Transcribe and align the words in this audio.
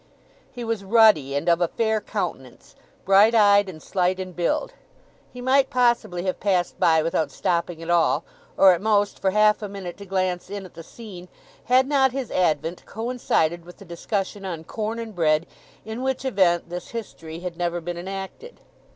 He 0.51 0.63
was 0.63 0.83
ruddy 0.83 1.35
and 1.35 1.47
of 1.47 1.61
a 1.61 1.67
fair 1.67 2.01
countenance, 2.01 2.75
bright 3.05 3.35
eyed, 3.35 3.69
and 3.69 3.83
slight 3.83 4.19
in 4.19 4.31
build. 4.31 4.73
He 5.31 5.41
might 5.41 5.69
possibly 5.69 6.23
have 6.23 6.39
passed 6.39 6.79
by 6.79 7.03
without 7.03 7.29
stopping 7.29 7.83
at 7.83 7.89
all, 7.91 8.23
or 8.57 8.73
at 8.73 8.81
most 8.81 9.19
for 9.19 9.29
half 9.29 9.61
a 9.61 9.69
minute 9.69 9.97
to 9.97 10.07
glance 10.07 10.49
in 10.49 10.65
at 10.65 10.73
the 10.73 10.81
scene, 10.81 11.27
had 11.65 11.85
not 11.87 12.13
his 12.13 12.31
advent 12.31 12.83
coincided 12.87 13.63
with 13.63 13.77
the 13.77 13.85
discussion 13.85 14.43
on 14.43 14.63
corn 14.63 14.97
and 14.97 15.13
bread, 15.13 15.45
in 15.85 16.01
which 16.01 16.25
event 16.25 16.69
this 16.71 16.87
history 16.87 17.41
had 17.41 17.55
never 17.55 17.79
been 17.79 17.99
enacted. 17.99 18.59